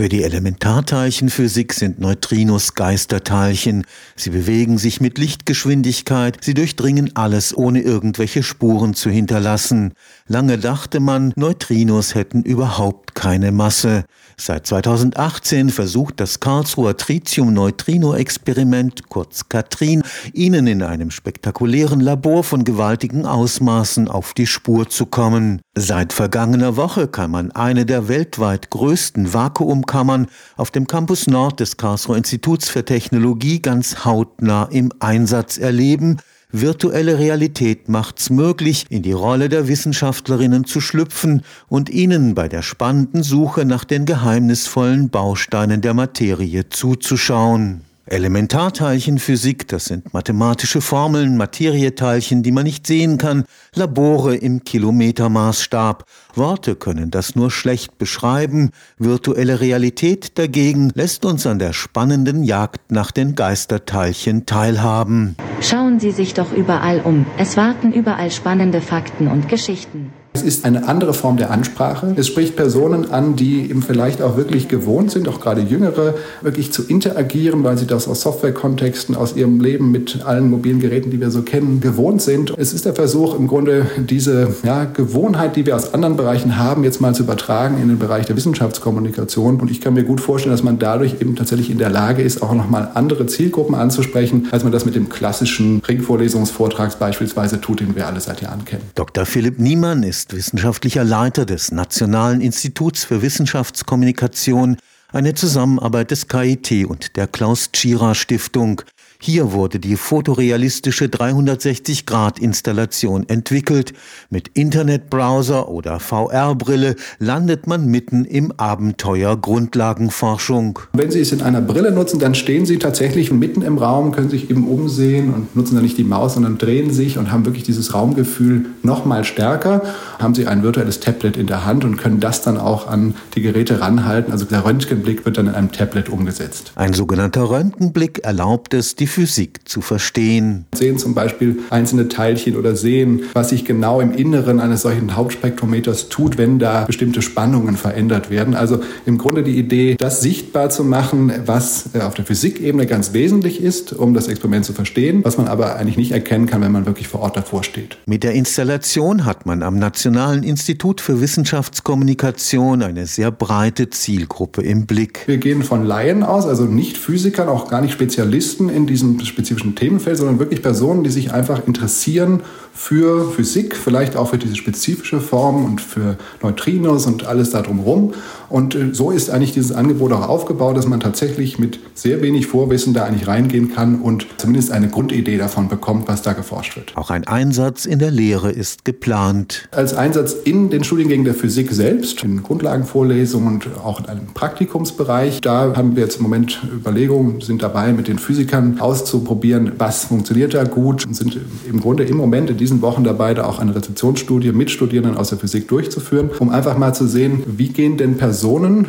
Für 0.00 0.08
die 0.08 0.24
Elementarteilchenphysik 0.24 1.74
sind 1.74 2.00
Neutrinos 2.00 2.74
Geisterteilchen. 2.74 3.84
Sie 4.16 4.30
bewegen 4.30 4.78
sich 4.78 5.02
mit 5.02 5.18
Lichtgeschwindigkeit, 5.18 6.38
sie 6.40 6.54
durchdringen 6.54 7.14
alles, 7.16 7.54
ohne 7.54 7.82
irgendwelche 7.82 8.42
Spuren 8.42 8.94
zu 8.94 9.10
hinterlassen. 9.10 9.92
Lange 10.26 10.56
dachte 10.56 11.00
man, 11.00 11.34
Neutrinos 11.36 12.14
hätten 12.14 12.44
überhaupt 12.44 13.14
keine 13.14 13.52
Masse. 13.52 14.06
Seit 14.38 14.66
2018 14.66 15.68
versucht 15.68 16.18
das 16.18 16.40
Karlsruher 16.40 16.96
Tritium-Neutrino-Experiment, 16.96 19.10
kurz 19.10 19.50
Katrin, 19.50 20.02
ihnen 20.32 20.66
in 20.66 20.82
einem 20.82 21.10
spektakulären 21.10 22.00
Labor 22.00 22.42
von 22.42 22.64
gewaltigen 22.64 23.26
Ausmaßen 23.26 24.08
auf 24.08 24.32
die 24.32 24.46
Spur 24.46 24.88
zu 24.88 25.04
kommen. 25.04 25.60
Seit 25.82 26.12
vergangener 26.12 26.76
Woche 26.76 27.08
kann 27.08 27.30
man 27.30 27.52
eine 27.52 27.86
der 27.86 28.06
weltweit 28.06 28.68
größten 28.68 29.32
Vakuumkammern 29.32 30.26
auf 30.58 30.70
dem 30.70 30.86
Campus 30.86 31.26
Nord 31.26 31.58
des 31.58 31.78
Karlsruher 31.78 32.18
Instituts 32.18 32.68
für 32.68 32.84
Technologie 32.84 33.62
ganz 33.62 34.04
hautnah 34.04 34.64
im 34.64 34.92
Einsatz 34.98 35.56
erleben, 35.56 36.18
Virtuelle 36.52 37.18
Realität 37.18 37.88
macht's 37.88 38.28
möglich, 38.28 38.84
in 38.90 39.02
die 39.02 39.12
Rolle 39.12 39.48
der 39.48 39.68
Wissenschaftlerinnen 39.68 40.66
zu 40.66 40.82
schlüpfen 40.82 41.44
und 41.68 41.88
ihnen 41.88 42.34
bei 42.34 42.48
der 42.48 42.60
spannenden 42.60 43.22
Suche 43.22 43.64
nach 43.64 43.84
den 43.84 44.04
geheimnisvollen 44.04 45.08
Bausteinen 45.08 45.80
der 45.80 45.94
Materie 45.94 46.68
zuzuschauen. 46.68 47.84
Elementarteilchenphysik, 48.10 49.68
das 49.68 49.86
sind 49.86 50.12
mathematische 50.12 50.80
Formeln, 50.80 51.36
Materieteilchen, 51.36 52.42
die 52.42 52.52
man 52.52 52.64
nicht 52.64 52.86
sehen 52.86 53.18
kann, 53.18 53.44
Labore 53.74 54.36
im 54.36 54.64
Kilometermaßstab. 54.64 56.04
Worte 56.34 56.74
können 56.74 57.10
das 57.10 57.36
nur 57.36 57.50
schlecht 57.50 57.98
beschreiben, 57.98 58.70
virtuelle 58.98 59.60
Realität 59.60 60.38
dagegen 60.38 60.90
lässt 60.94 61.24
uns 61.24 61.46
an 61.46 61.58
der 61.58 61.72
spannenden 61.72 62.42
Jagd 62.42 62.90
nach 62.90 63.12
den 63.12 63.34
Geisterteilchen 63.34 64.44
teilhaben. 64.44 65.36
Schauen 65.60 66.00
Sie 66.00 66.10
sich 66.10 66.34
doch 66.34 66.52
überall 66.52 67.00
um, 67.00 67.26
es 67.38 67.56
warten 67.56 67.92
überall 67.92 68.30
spannende 68.30 68.80
Fakten 68.80 69.28
und 69.28 69.48
Geschichten. 69.48 70.09
Es 70.40 70.46
ist 70.46 70.64
eine 70.64 70.88
andere 70.88 71.12
Form 71.12 71.36
der 71.36 71.50
Ansprache. 71.50 72.14
Es 72.16 72.26
spricht 72.26 72.56
Personen 72.56 73.10
an, 73.10 73.36
die 73.36 73.68
eben 73.68 73.82
vielleicht 73.82 74.22
auch 74.22 74.38
wirklich 74.38 74.68
gewohnt 74.68 75.10
sind, 75.10 75.28
auch 75.28 75.38
gerade 75.38 75.60
Jüngere, 75.60 76.14
wirklich 76.40 76.72
zu 76.72 76.82
interagieren, 76.82 77.62
weil 77.62 77.76
sie 77.76 77.86
das 77.86 78.08
aus 78.08 78.22
Softwarekontexten, 78.22 79.14
aus 79.14 79.36
ihrem 79.36 79.60
Leben 79.60 79.90
mit 79.90 80.24
allen 80.24 80.48
mobilen 80.48 80.80
Geräten, 80.80 81.10
die 81.10 81.20
wir 81.20 81.30
so 81.30 81.42
kennen, 81.42 81.82
gewohnt 81.82 82.22
sind. 82.22 82.54
Es 82.56 82.72
ist 82.72 82.86
der 82.86 82.94
Versuch, 82.94 83.38
im 83.38 83.48
Grunde 83.48 83.84
diese 83.98 84.54
ja, 84.62 84.86
Gewohnheit, 84.86 85.56
die 85.56 85.66
wir 85.66 85.76
aus 85.76 85.92
anderen 85.92 86.16
Bereichen 86.16 86.56
haben, 86.56 86.84
jetzt 86.84 87.02
mal 87.02 87.14
zu 87.14 87.24
übertragen 87.24 87.76
in 87.82 87.88
den 87.88 87.98
Bereich 87.98 88.24
der 88.24 88.34
Wissenschaftskommunikation. 88.34 89.60
Und 89.60 89.70
ich 89.70 89.82
kann 89.82 89.92
mir 89.92 90.04
gut 90.04 90.22
vorstellen, 90.22 90.54
dass 90.54 90.62
man 90.62 90.78
dadurch 90.78 91.20
eben 91.20 91.36
tatsächlich 91.36 91.68
in 91.68 91.76
der 91.76 91.90
Lage 91.90 92.22
ist, 92.22 92.42
auch 92.42 92.54
nochmal 92.54 92.92
andere 92.94 93.26
Zielgruppen 93.26 93.74
anzusprechen, 93.74 94.48
als 94.52 94.62
man 94.62 94.72
das 94.72 94.86
mit 94.86 94.94
dem 94.94 95.10
klassischen 95.10 95.82
Ringvorlesungsvortrags 95.86 96.96
beispielsweise 96.96 97.60
tut, 97.60 97.80
den 97.80 97.94
wir 97.94 98.06
alle 98.06 98.20
seit 98.20 98.40
Jahren 98.40 98.64
kennen. 98.64 98.84
Dr. 98.94 99.26
Philipp 99.26 99.58
Niemann 99.58 100.02
ist 100.02 100.29
wissenschaftlicher 100.32 101.04
Leiter 101.04 101.46
des 101.46 101.72
Nationalen 101.72 102.40
Instituts 102.40 103.04
für 103.04 103.22
Wissenschaftskommunikation, 103.22 104.76
eine 105.12 105.34
Zusammenarbeit 105.34 106.10
des 106.10 106.28
KIT 106.28 106.86
und 106.86 107.16
der 107.16 107.26
Klaus 107.26 107.72
Tschira 107.72 108.14
Stiftung. 108.14 108.82
Hier 109.22 109.52
wurde 109.52 109.80
die 109.80 109.96
fotorealistische 109.96 111.04
360-Grad-Installation 111.04 113.28
entwickelt. 113.28 113.92
Mit 114.30 114.48
Internetbrowser 114.54 115.68
oder 115.68 116.00
VR-Brille 116.00 116.96
landet 117.18 117.66
man 117.66 117.84
mitten 117.84 118.24
im 118.24 118.50
Abenteuer 118.56 119.36
Grundlagenforschung. 119.36 120.78
Wenn 120.94 121.10
Sie 121.10 121.20
es 121.20 121.32
in 121.32 121.42
einer 121.42 121.60
Brille 121.60 121.92
nutzen, 121.92 122.18
dann 122.18 122.34
stehen 122.34 122.64
Sie 122.64 122.78
tatsächlich 122.78 123.30
mitten 123.30 123.60
im 123.60 123.76
Raum, 123.76 124.12
können 124.12 124.30
sich 124.30 124.48
eben 124.48 124.66
umsehen 124.66 125.34
und 125.34 125.54
nutzen 125.54 125.74
dann 125.74 125.84
nicht 125.84 125.98
die 125.98 126.04
Maus, 126.04 126.32
sondern 126.32 126.56
drehen 126.56 126.90
sich 126.90 127.18
und 127.18 127.30
haben 127.30 127.44
wirklich 127.44 127.64
dieses 127.64 127.92
Raumgefühl 127.92 128.70
noch 128.82 129.04
mal 129.04 129.24
stärker. 129.24 129.82
Haben 130.18 130.34
Sie 130.34 130.46
ein 130.46 130.62
virtuelles 130.62 131.00
Tablet 131.00 131.36
in 131.36 131.46
der 131.46 131.66
Hand 131.66 131.84
und 131.84 131.98
können 131.98 132.20
das 132.20 132.40
dann 132.40 132.56
auch 132.56 132.86
an 132.86 133.14
die 133.34 133.42
Geräte 133.42 133.82
ranhalten. 133.82 134.32
Also 134.32 134.46
der 134.46 134.64
Röntgenblick 134.64 135.26
wird 135.26 135.36
dann 135.36 135.48
in 135.48 135.54
einem 135.54 135.72
Tablet 135.72 136.08
umgesetzt. 136.08 136.72
Ein 136.76 136.94
sogenannter 136.94 137.50
Röntgenblick 137.50 138.24
erlaubt 138.24 138.72
es, 138.72 138.96
die 138.96 139.09
Physik 139.10 139.68
zu 139.68 139.80
verstehen. 139.80 140.66
Sehen 140.74 140.98
zum 140.98 141.14
Beispiel 141.14 141.58
einzelne 141.70 142.08
Teilchen 142.08 142.56
oder 142.56 142.76
sehen, 142.76 143.24
was 143.32 143.50
sich 143.50 143.64
genau 143.64 144.00
im 144.00 144.12
Inneren 144.12 144.60
eines 144.60 144.82
solchen 144.82 145.16
Hauptspektrometers 145.16 146.08
tut, 146.08 146.38
wenn 146.38 146.58
da 146.58 146.84
bestimmte 146.84 147.22
Spannungen 147.22 147.76
verändert 147.76 148.30
werden. 148.30 148.54
Also 148.54 148.80
im 149.06 149.18
Grunde 149.18 149.42
die 149.42 149.58
Idee, 149.58 149.96
das 149.98 150.20
sichtbar 150.20 150.70
zu 150.70 150.84
machen, 150.84 151.32
was 151.46 151.90
äh, 151.94 152.00
auf 152.00 152.14
der 152.14 152.24
Physikebene 152.24 152.86
ganz 152.86 153.12
wesentlich 153.12 153.60
ist, 153.62 153.92
um 153.92 154.14
das 154.14 154.28
Experiment 154.28 154.64
zu 154.64 154.72
verstehen, 154.72 155.24
was 155.24 155.36
man 155.38 155.48
aber 155.48 155.76
eigentlich 155.76 155.96
nicht 155.96 156.12
erkennen 156.12 156.46
kann, 156.46 156.60
wenn 156.62 156.72
man 156.72 156.86
wirklich 156.86 157.08
vor 157.08 157.20
Ort 157.20 157.36
davor 157.36 157.64
steht. 157.64 157.98
Mit 158.06 158.22
der 158.22 158.32
Installation 158.32 159.24
hat 159.24 159.46
man 159.46 159.62
am 159.62 159.78
Nationalen 159.78 160.42
Institut 160.42 161.00
für 161.00 161.20
Wissenschaftskommunikation 161.20 162.82
eine 162.82 163.06
sehr 163.06 163.30
breite 163.30 163.90
Zielgruppe 163.90 164.62
im 164.62 164.86
Blick. 164.86 165.24
Wir 165.26 165.38
gehen 165.38 165.62
von 165.62 165.84
Laien 165.84 166.22
aus, 166.22 166.46
also 166.46 166.64
nicht 166.64 166.98
Physikern, 166.98 167.48
auch 167.48 167.68
gar 167.68 167.80
nicht 167.80 167.92
Spezialisten 167.92 168.68
in 168.68 168.86
diesem 168.86 168.99
diesem 169.00 169.20
spezifischen 169.24 169.74
Themenfeld, 169.74 170.18
sondern 170.18 170.38
wirklich 170.38 170.62
Personen, 170.62 171.04
die 171.04 171.10
sich 171.10 171.32
einfach 171.32 171.66
interessieren 171.66 172.42
für 172.72 173.30
Physik, 173.30 173.76
vielleicht 173.76 174.16
auch 174.16 174.30
für 174.30 174.38
diese 174.38 174.56
spezifische 174.56 175.20
Form 175.20 175.64
und 175.64 175.80
für 175.80 176.16
Neutrinos 176.42 177.06
und 177.06 177.26
alles 177.26 177.50
da 177.50 177.62
drumherum. 177.62 178.14
Und 178.50 178.74
äh, 178.74 178.92
so 178.92 179.10
ist 179.10 179.30
eigentlich 179.30 179.52
dieses 179.52 179.72
Angebot 179.72 180.12
auch 180.12 180.28
aufgebaut, 180.28 180.76
dass 180.76 180.86
man 180.86 181.00
tatsächlich 181.00 181.58
mit 181.58 181.78
sehr 181.94 182.20
wenig 182.20 182.46
Vorwissen 182.46 182.92
da 182.92 183.04
eigentlich 183.04 183.26
reingehen 183.26 183.72
kann 183.72 184.00
und 184.00 184.26
zumindest 184.36 184.72
eine 184.72 184.88
Grundidee 184.88 185.38
davon 185.38 185.68
bekommt, 185.68 186.08
was 186.08 186.22
da 186.22 186.32
geforscht 186.32 186.76
wird. 186.76 186.96
Auch 186.96 187.10
ein 187.10 187.26
Einsatz 187.26 187.86
in 187.86 187.98
der 187.98 188.10
Lehre 188.10 188.50
ist 188.50 188.84
geplant. 188.84 189.68
Als 189.70 189.94
Einsatz 189.94 190.34
in 190.44 190.70
den 190.70 190.84
Studiengängen 190.84 191.24
der 191.24 191.34
Physik 191.34 191.70
selbst, 191.70 192.24
in 192.24 192.42
Grundlagenvorlesungen 192.42 193.54
und 193.54 193.68
auch 193.84 194.00
in 194.00 194.06
einem 194.06 194.26
Praktikumsbereich. 194.34 195.40
Da 195.40 195.76
haben 195.76 195.94
wir 195.94 196.02
jetzt 196.02 196.16
im 196.16 196.24
Moment 196.24 196.60
Überlegungen, 196.74 197.40
sind 197.40 197.62
dabei, 197.62 197.92
mit 197.92 198.08
den 198.08 198.18
Physikern 198.18 198.80
auszuprobieren, 198.80 199.72
was 199.78 200.04
funktioniert 200.04 200.54
da 200.54 200.64
gut 200.64 201.06
und 201.06 201.14
sind 201.14 201.38
im 201.68 201.80
Grunde 201.80 202.04
im 202.04 202.16
Moment 202.16 202.50
in 202.50 202.56
diesen 202.56 202.82
Wochen 202.82 203.04
dabei, 203.04 203.34
da 203.34 203.44
auch 203.44 203.60
eine 203.60 203.74
Rezeptionsstudie 203.74 204.52
mit 204.52 204.70
Studierenden 204.70 205.16
aus 205.16 205.28
der 205.28 205.38
Physik 205.38 205.68
durchzuführen, 205.68 206.30
um 206.38 206.50
einfach 206.50 206.76
mal 206.76 206.94
zu 206.94 207.06
sehen, 207.06 207.44
wie 207.46 207.68
gehen 207.68 207.96
denn 207.96 208.16
Personen, 208.16 208.39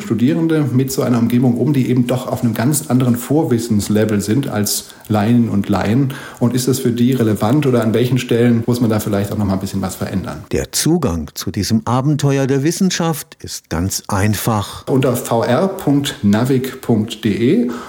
Studierende 0.00 0.64
mit 0.72 0.92
so 0.92 1.02
einer 1.02 1.18
Umgebung 1.18 1.56
um, 1.56 1.72
die 1.72 1.88
eben 1.88 2.06
doch 2.06 2.26
auf 2.26 2.42
einem 2.42 2.54
ganz 2.54 2.88
anderen 2.88 3.16
Vorwissenslevel 3.16 4.20
sind 4.20 4.48
als 4.48 4.90
Laien 5.08 5.48
und 5.48 5.68
Laien 5.68 6.14
und 6.38 6.54
ist 6.54 6.68
das 6.68 6.78
für 6.78 6.92
die 6.92 7.12
relevant 7.12 7.66
oder 7.66 7.82
an 7.82 7.92
welchen 7.94 8.18
Stellen 8.18 8.62
muss 8.66 8.80
man 8.80 8.88
da 8.90 9.00
vielleicht 9.00 9.32
auch 9.32 9.38
noch 9.38 9.44
mal 9.44 9.54
ein 9.54 9.60
bisschen 9.60 9.82
was 9.82 9.96
verändern? 9.96 10.44
Der 10.52 10.72
Zugang 10.72 11.30
zu 11.34 11.50
diesem 11.50 11.82
Abenteuer 11.84 12.46
der 12.46 12.62
Wissenschaft 12.62 13.36
ist 13.40 13.68
ganz 13.68 14.04
einfach. 14.08 14.86
Unter 14.86 15.16
vr.navig.de 15.16 16.10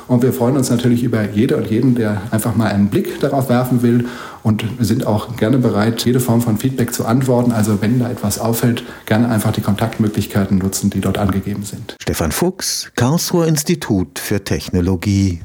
und 0.07 0.23
wir 0.23 0.33
freuen 0.33 0.57
uns 0.57 0.69
natürlich 0.69 1.03
über 1.03 1.29
jede 1.29 1.57
und 1.57 1.69
jeden, 1.69 1.95
der 1.95 2.23
einfach 2.31 2.55
mal 2.55 2.67
einen 2.67 2.87
Blick 2.87 3.19
darauf 3.19 3.49
werfen 3.49 3.81
will 3.83 4.05
und 4.43 4.79
wir 4.79 4.85
sind 4.85 5.05
auch 5.05 5.35
gerne 5.37 5.57
bereit, 5.57 6.03
jede 6.05 6.19
Form 6.19 6.41
von 6.41 6.57
Feedback 6.57 6.93
zu 6.93 7.05
antworten. 7.05 7.51
Also 7.51 7.81
wenn 7.81 7.99
da 7.99 8.09
etwas 8.09 8.39
auffällt, 8.39 8.83
gerne 9.05 9.29
einfach 9.29 9.51
die 9.51 9.61
Kontaktmöglichkeiten 9.61 10.57
nutzen, 10.57 10.89
die 10.89 11.01
dort 11.01 11.17
angegeben 11.17 11.63
sind. 11.63 11.95
Stefan 12.01 12.31
Fuchs, 12.31 12.91
Karlsruher 12.95 13.47
Institut 13.47 14.19
für 14.19 14.43
Technologie. 14.43 15.41